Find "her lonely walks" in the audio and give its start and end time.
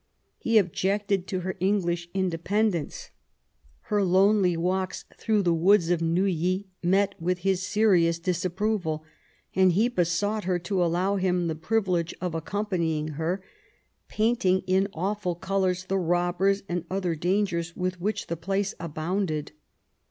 3.81-5.05